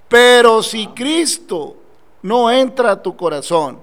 [0.06, 1.76] Pero si Cristo
[2.20, 3.80] no entra a tu corazón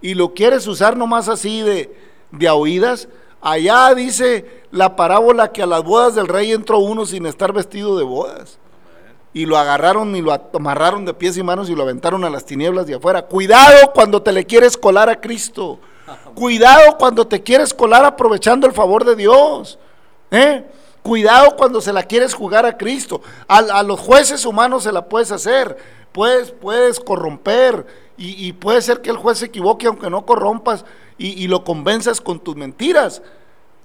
[0.00, 3.08] y lo quieres usar nomás así de, de a oídas,
[3.40, 7.96] allá dice la parábola que a las bodas del rey entró uno sin estar vestido
[7.96, 8.58] de bodas.
[9.34, 12.44] Y lo agarraron y lo amarraron de pies y manos y lo aventaron a las
[12.44, 13.22] tinieblas de afuera.
[13.22, 15.78] Cuidado cuando te le quieres colar a Cristo.
[16.34, 19.78] Cuidado cuando te quieres colar aprovechando el favor de Dios.
[20.30, 20.66] ¿eh?
[21.02, 23.22] Cuidado cuando se la quieres jugar a Cristo.
[23.48, 25.78] A, a los jueces humanos se la puedes hacer.
[26.12, 27.86] Puedes, puedes corromper.
[28.18, 30.84] Y, y puede ser que el juez se equivoque aunque no corrompas
[31.22, 33.22] y, y lo convenzas con tus mentiras.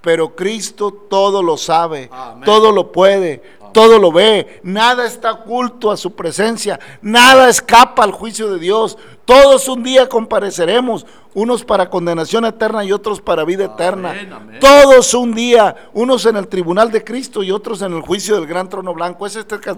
[0.02, 2.45] Pero Cristo todo lo sabe, Amén.
[2.45, 3.41] todo lo puede,
[3.73, 8.97] todo lo ve, nada está oculto a su presencia, nada escapa al juicio de Dios.
[9.26, 14.15] Todos un día compareceremos, unos para condenación eterna y otros para vida eterna.
[14.60, 18.47] Todos un día, unos en el tribunal de Cristo y otros en el juicio del
[18.47, 19.26] gran trono blanco.
[19.26, 19.76] Ese es este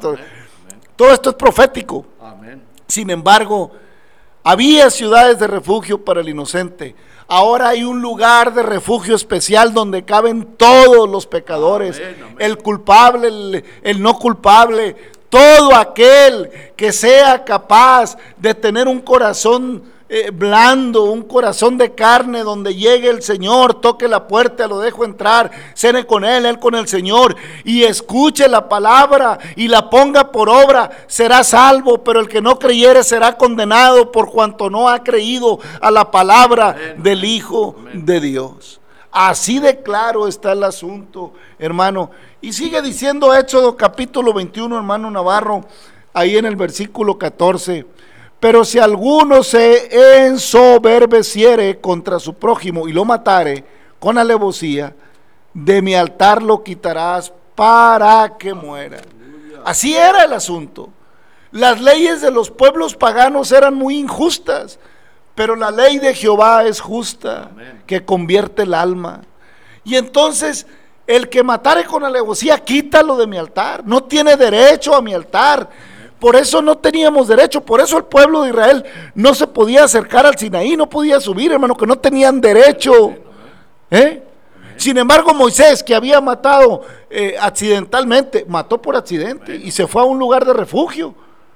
[0.96, 2.06] Todo esto es profético.
[2.88, 3.72] Sin embargo,
[4.44, 6.96] había ciudades de refugio para el inocente.
[7.32, 12.02] Ahora hay un lugar de refugio especial donde caben todos los pecadores,
[12.40, 14.96] el culpable, el, no culpable,
[15.30, 22.40] todo aquel que sea capaz de tener un corazón eh, blando, un corazón de carne,
[22.40, 26.74] donde llegue el Señor, toque la puerta, lo dejo entrar, cene con Él, Él con
[26.74, 32.28] el Señor, y escuche la palabra y la ponga por obra, será salvo, pero el
[32.28, 37.76] que no creyere será condenado por cuanto no ha creído a la palabra del Hijo
[37.94, 38.80] de Dios.
[39.12, 42.10] Así de claro está el asunto, hermano.
[42.42, 45.66] Y sigue diciendo Éxodo capítulo 21, hermano Navarro,
[46.14, 47.86] ahí en el versículo 14.
[48.40, 53.64] Pero si alguno se ensoberbeciere contra su prójimo y lo matare
[54.00, 54.96] con alevosía,
[55.54, 59.02] de mi altar lo quitarás para que muera.
[59.66, 60.90] Así era el asunto.
[61.52, 64.80] Las leyes de los pueblos paganos eran muy injustas,
[65.36, 67.52] pero la ley de Jehová es justa,
[67.86, 69.22] que convierte el alma.
[69.84, 70.68] Y entonces
[71.08, 73.84] el que matare con alevosía, quítalo de mi altar.
[73.84, 75.68] No tiene derecho a mi altar.
[76.20, 80.26] Por eso no teníamos derecho, por eso el pueblo de Israel no se podía acercar
[80.26, 83.16] al Sinaí, no podía subir, hermano, que no tenían derecho.
[83.90, 84.24] ¿Eh?
[84.76, 90.06] Sin embargo, Moisés, que había matado eh, accidentalmente, mató por accidente y se fue a
[90.06, 91.16] un lugar de refugio,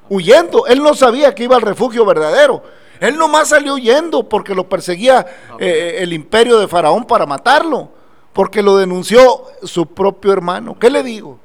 [0.10, 0.66] huyendo.
[0.68, 2.64] Él no sabía que iba al refugio verdadero.
[3.00, 5.26] Él nomás salió huyendo porque lo perseguía
[5.60, 7.90] eh, el imperio de Faraón para matarlo,
[8.32, 10.78] porque lo denunció su propio hermano.
[10.80, 11.38] ¿Qué le digo?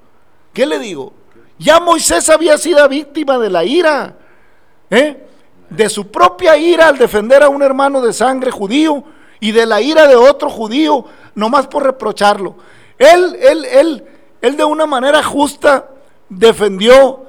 [0.53, 1.13] ¿Qué le digo?
[1.59, 4.17] Ya Moisés había sido víctima de la ira,
[4.91, 5.27] ¿eh?
[5.69, 9.05] de su propia ira al defender a un hermano de sangre judío
[9.41, 12.57] y de la ira de otro judío, nomás por reprocharlo.
[12.97, 14.05] Él, él, él,
[14.41, 15.89] él de una manera justa
[16.29, 17.25] defendió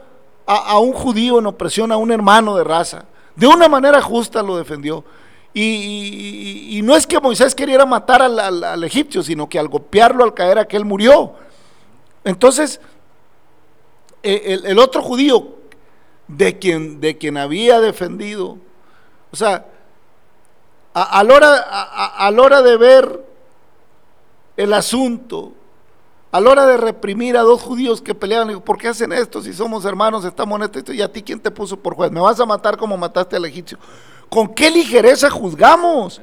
[0.46, 3.06] a, un judío en opresión, a un hermano de raza.
[3.36, 5.04] De una manera justa lo defendió.
[5.54, 10.34] Y, no es que Moisés queriera matar al, al egipcio, sino que al golpearlo, al
[10.34, 11.34] caer, aquel murió.
[12.24, 12.82] Entonces,
[14.24, 15.56] eh, el, otro judío
[16.28, 18.58] de quien, de quien había defendido,
[19.32, 19.66] o sea,
[20.94, 23.26] a, la hora, hora de ver
[24.58, 25.54] el asunto,
[26.32, 29.42] a la hora de reprimir a dos judíos que peleaban, ¿por qué hacen esto?
[29.42, 32.20] Si somos hermanos, estamos en esto, y a ti quién te puso por juez, me
[32.20, 33.78] vas a matar como mataste al egipcio.
[34.30, 36.22] ¿Con qué ligereza juzgamos?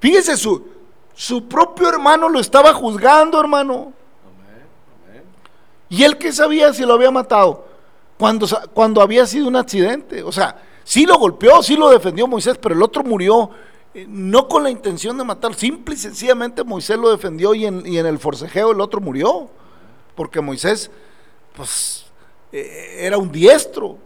[0.00, 0.66] Fíjese, su,
[1.14, 3.92] su propio hermano lo estaba juzgando, hermano.
[5.90, 7.66] ¿Y él qué sabía si lo había matado?
[8.16, 10.22] Cuando, cuando había sido un accidente.
[10.22, 13.50] O sea, sí lo golpeó, sí lo defendió Moisés, pero el otro murió
[13.92, 15.52] eh, no con la intención de matar.
[15.54, 19.50] Simple y sencillamente Moisés lo defendió y en, el forcejeo el otro murió.
[20.14, 20.90] Porque Moisés,
[21.56, 22.06] pues,
[22.52, 23.98] eh, era un diestro.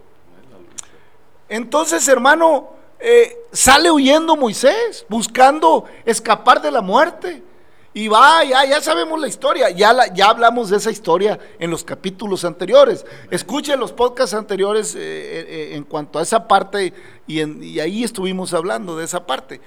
[1.51, 7.43] Entonces, hermano, eh, sale huyendo Moisés, buscando escapar de la muerte.
[7.97, 12.45] Y va, ya, sabemos la historia, ya, ya hablamos de esa historia en los capítulos
[12.45, 13.07] anteriores.
[13.31, 16.93] Escuchen los podcasts anteriores eh, eh, eh, en cuanto a esa parte
[17.29, 19.61] y, y, ahí estuvimos hablando de esa parte.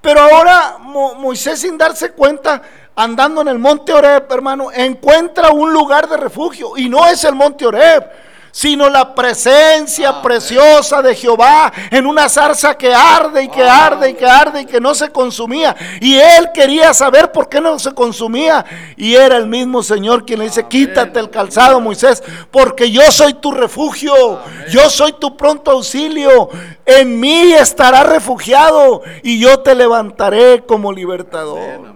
[0.00, 2.62] Pero ahora Moisés sin darse cuenta,
[2.96, 7.36] andando en el monte Oreb, hermano, encuentra un lugar de refugio y no es el
[7.36, 8.10] monte Oreb
[8.50, 14.14] sino la presencia preciosa de Jehová en una zarza que arde y que arde y
[14.14, 15.76] que arde y que no se consumía.
[16.00, 18.64] Y él quería saber por qué no se consumía.
[18.96, 23.34] Y era el mismo Señor quien le dice, quítate el calzado, Moisés, porque yo soy
[23.34, 26.48] tu refugio, yo soy tu pronto auxilio.
[26.84, 31.94] En mí estará refugiado y yo te levantaré como libertador.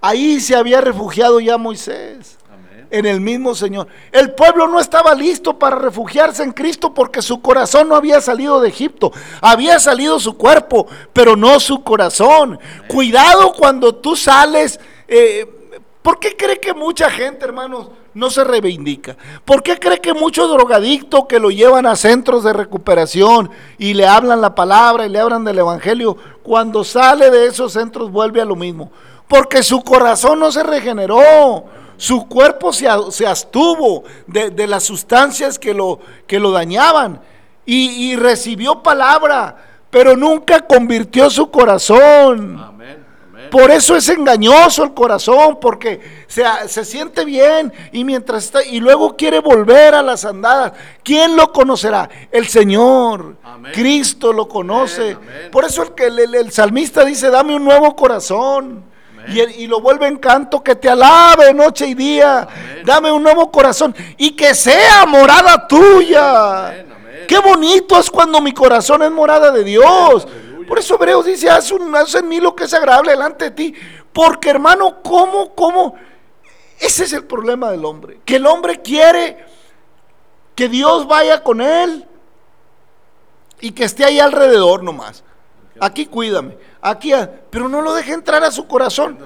[0.00, 2.38] Ahí se había refugiado ya Moisés
[2.92, 3.88] en el mismo Señor.
[4.12, 8.60] El pueblo no estaba listo para refugiarse en Cristo porque su corazón no había salido
[8.60, 9.10] de Egipto.
[9.40, 12.60] Había salido su cuerpo, pero no su corazón.
[12.86, 14.78] Cuidado cuando tú sales.
[15.08, 15.48] Eh,
[16.02, 19.16] ¿Por qué cree que mucha gente, hermanos, no se reivindica?
[19.46, 24.06] ¿Por qué cree que mucho drogadicto que lo llevan a centros de recuperación y le
[24.06, 28.44] hablan la palabra y le hablan del Evangelio, cuando sale de esos centros vuelve a
[28.44, 28.92] lo mismo?
[29.28, 31.64] Porque su corazón no se regeneró
[32.02, 37.20] su cuerpo se, se abstuvo de, las sustancias que lo, que lo dañaban
[37.64, 39.56] y, recibió palabra,
[39.88, 42.60] pero nunca convirtió su corazón.
[43.52, 48.80] Por eso es engañoso el corazón, porque se, se siente bien y mientras está, y
[48.80, 50.72] luego quiere volver a las andadas.
[51.04, 52.10] ¿Quién lo conocerá?
[52.32, 53.36] El Señor.
[53.44, 53.70] Amén.
[53.72, 55.16] Cristo lo conoce.
[55.52, 58.90] Por eso el, que el, el- el salmista dice, dame un nuevo corazón.
[59.28, 62.46] Y, el- y lo vuelve en canto, que te alabe noche y día.
[62.84, 66.68] Dame un nuevo corazón y que sea morada tuya.
[66.68, 67.24] Amén, amén.
[67.28, 70.26] Qué bonito es cuando mi corazón es morada de Dios.
[70.66, 73.50] Por eso Hebreos dice, haz, un- haz en mí lo que es agradable delante de
[73.52, 73.74] ti.
[74.12, 75.94] Porque hermano, ¿cómo, cómo?
[76.80, 78.18] Ese es el problema del hombre.
[78.24, 79.44] Que el hombre quiere
[80.54, 82.06] que Dios vaya con él
[83.60, 85.22] y que esté ahí alrededor nomás.
[85.80, 87.12] Aquí cuídame, aquí,
[87.50, 89.18] pero no lo deje entrar a su corazón.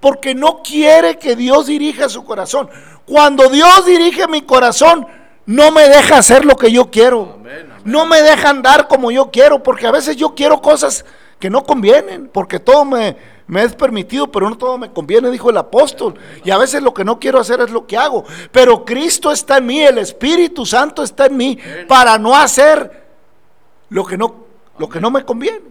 [0.00, 2.68] Porque no quiere que Dios dirija su corazón.
[3.04, 5.06] Cuando Dios dirige mi corazón,
[5.46, 7.36] no me deja hacer lo que yo quiero.
[7.40, 7.82] Amén, amén.
[7.84, 11.04] No me deja andar como yo quiero, porque a veces yo quiero cosas
[11.38, 13.16] que no convienen, porque todo me,
[13.46, 16.14] me es permitido, pero no todo me conviene, dijo el apóstol.
[16.44, 18.24] Y a veces lo que no quiero hacer es lo que hago.
[18.52, 21.58] Pero Cristo está en mí, el Espíritu Santo está en mí,
[21.88, 23.08] para no hacer
[23.88, 24.47] lo que no,
[24.78, 25.62] lo que no me conviene.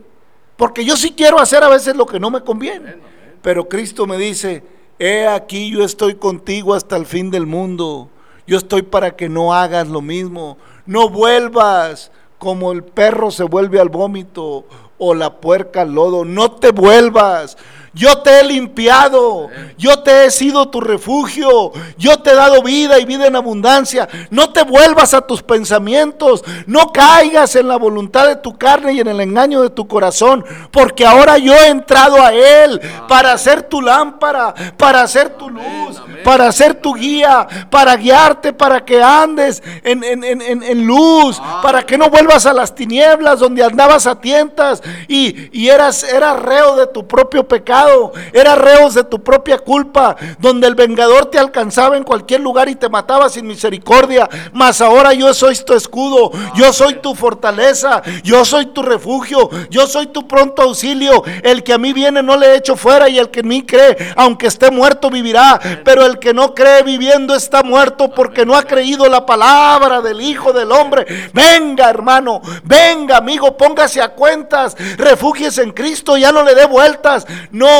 [0.55, 2.95] Porque yo sí quiero hacer a veces lo que no me conviene.
[3.41, 4.63] Pero Cristo me dice,
[4.99, 8.09] he aquí yo estoy contigo hasta el fin del mundo.
[8.47, 10.57] Yo estoy para que no hagas lo mismo.
[10.85, 14.65] No vuelvas como el perro se vuelve al vómito
[14.97, 16.25] o la puerca al lodo.
[16.25, 17.57] No te vuelvas.
[17.97, 22.99] Yo te he limpiado, yo te he sido tu refugio, yo te he dado vida
[22.99, 24.07] y vida en abundancia.
[24.29, 28.99] No te vuelvas a tus pensamientos, no caigas en la voluntad de tu carne y
[28.99, 33.63] en el engaño de tu corazón, porque ahora yo he entrado a Él para hacer
[33.63, 39.63] tu lámpara, para hacer tu luz, para ser tu guía, para guiarte, para que andes
[39.83, 44.05] en, en- en- en- en luz, para que no vuelvas a las tinieblas donde andabas
[44.05, 47.86] a tientas y, y eras, eras reo de tu propio pecado,
[48.33, 52.75] eras reos de tu propia culpa, donde el vengador te alcanzaba en cualquier lugar y
[52.75, 54.29] te mataba sin misericordia.
[54.53, 59.87] Mas ahora yo soy tu escudo, yo soy tu fortaleza, yo soy tu refugio, yo
[59.87, 61.23] soy tu pronto auxilio.
[61.43, 63.97] El que a mí viene no le echo fuera y el que en mí cree,
[64.15, 65.59] aunque esté muerto, vivirá.
[65.83, 70.21] Pero el que no cree viviendo está muerto porque no ha creído la palabra del
[70.21, 71.05] Hijo del Hombre.
[71.33, 77.25] Venga, hermano, venga, amigo, póngase a cuentas, refúgiese en Cristo, ya no le dé vueltas.
[77.51, 77.76] No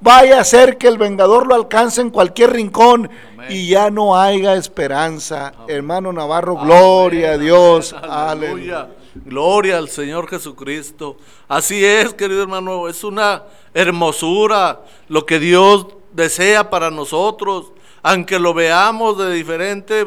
[0.00, 3.10] vaya a ser que el vengador lo alcance en cualquier rincón
[3.48, 5.52] y ya no haya esperanza.
[5.66, 7.92] Hermano Navarro, gloria a Dios.
[7.92, 8.88] Aleluya.
[9.24, 11.16] Gloria al Señor Jesucristo.
[11.48, 13.44] Así es, querido hermano, es una
[13.74, 17.72] hermosura lo que Dios desea para nosotros,
[18.02, 20.04] aunque lo veamos de diferente,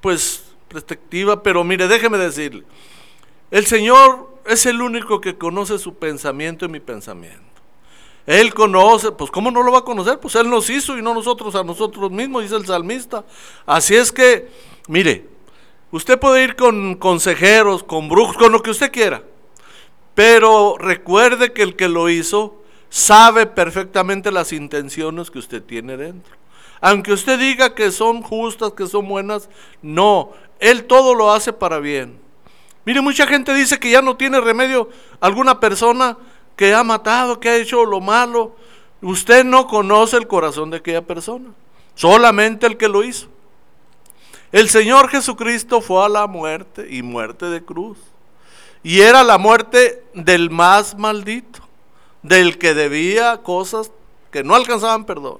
[0.00, 1.42] pues, perspectiva.
[1.42, 2.64] Pero mire, déjeme decirle,
[3.50, 7.49] el Señor es el único que conoce su pensamiento y mi pensamiento.
[8.26, 10.20] Él conoce, pues ¿cómo no lo va a conocer?
[10.20, 13.24] Pues Él nos hizo y no nosotros a nosotros mismos, dice el salmista.
[13.66, 14.48] Así es que,
[14.88, 15.26] mire,
[15.90, 19.22] usted puede ir con consejeros, con brujos, con lo que usted quiera.
[20.14, 26.36] Pero recuerde que el que lo hizo sabe perfectamente las intenciones que usted tiene dentro.
[26.80, 29.48] Aunque usted diga que son justas, que son buenas,
[29.82, 32.18] no, Él todo lo hace para bien.
[32.84, 34.88] Mire, mucha gente dice que ya no tiene remedio
[35.20, 36.16] alguna persona
[36.60, 38.54] que ha matado, que ha hecho lo malo.
[39.00, 41.48] Usted no conoce el corazón de aquella persona,
[41.94, 43.28] solamente el que lo hizo.
[44.52, 47.96] El Señor Jesucristo fue a la muerte y muerte de cruz.
[48.82, 51.60] Y era la muerte del más maldito,
[52.20, 53.90] del que debía cosas
[54.30, 55.38] que no alcanzaban perdón.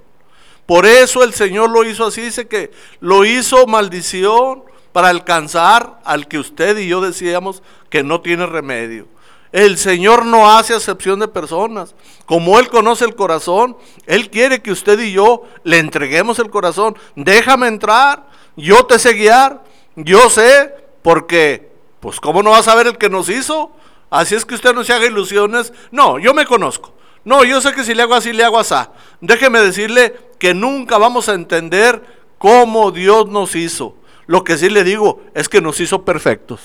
[0.65, 6.27] Por eso el Señor lo hizo así, dice que lo hizo maldición para alcanzar al
[6.27, 7.61] que usted y yo decíamos
[7.91, 9.05] que no tiene remedio.
[9.51, 11.93] El Señor no hace acepción de personas.
[12.25, 13.75] Como Él conoce el corazón,
[14.05, 16.97] Él quiere que usted y yo le entreguemos el corazón.
[17.15, 19.63] Déjame entrar, yo te sé guiar,
[19.95, 23.71] yo sé, porque, pues, ¿cómo no va a saber el que nos hizo?
[24.09, 25.73] Así es que usted no se haga ilusiones.
[25.91, 26.93] No, yo me conozco.
[27.23, 28.75] No, yo sé que si le hago así, le hago así.
[29.19, 32.03] Déjeme decirle que nunca vamos a entender
[32.37, 33.95] cómo Dios nos hizo.
[34.27, 36.61] Lo que sí le digo es que nos hizo perfectos.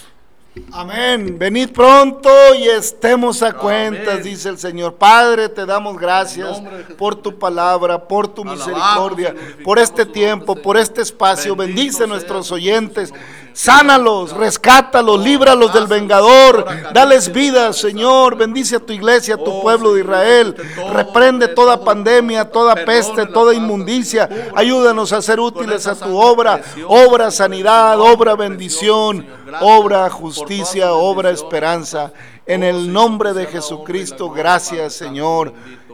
[0.73, 1.39] Amén.
[1.39, 2.29] Venid pronto
[2.59, 4.95] y estemos a cuentas, dice el Señor.
[4.95, 6.63] Padre, te damos gracias
[6.99, 9.35] por tu palabra, por tu misericordia,
[9.65, 11.57] por este tiempo, por este espacio.
[11.57, 13.13] Bendice sea nuestros oyentes.
[13.57, 13.77] Señor.
[13.77, 16.65] Sánalos, rescátalos, líbralos del vengador.
[16.93, 18.37] Dales vida, Señor.
[18.37, 20.57] Bendice a tu iglesia, a tu Oh, pueblo de Señor, Israel.
[20.93, 24.29] Reprende toda pandemia, toda peste, toda inmundicia.
[24.29, 24.53] Señor.
[24.55, 26.61] Ayúdanos a ser útiles a tu obra.
[26.87, 29.59] Obra Señor, sanidad, obra bendición, Señor.
[29.63, 32.13] Obra justicia, obra esperanza.
[32.47, 34.95] En Oh, el Señor, nombre de Jesucristo, gracias.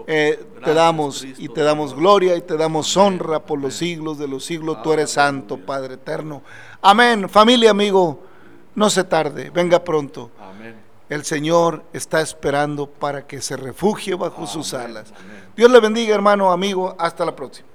[0.07, 4.29] Eh, te damos y te damos gloria y te damos honra por los siglos de
[4.29, 4.83] los siglos.
[4.83, 6.43] Tú eres santo, Padre eterno.
[6.81, 7.29] Amén.
[7.29, 8.21] Familia, amigo,
[8.75, 10.31] no se tarde, venga pronto.
[10.41, 10.77] Amén.
[11.09, 15.13] El Señor está esperando para que se refugie bajo sus alas.
[15.55, 16.97] Dios le bendiga, hermano, amigo.
[16.99, 17.69] Hasta la próxima.